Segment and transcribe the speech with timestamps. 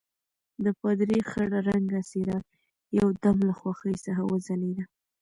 [0.63, 2.37] د پادري خړ رنګه څېره
[2.99, 4.85] یو دم له خوښۍ څخه وځلېدله.